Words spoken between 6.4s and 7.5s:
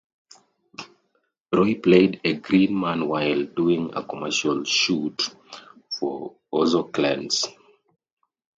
Ozocleanse.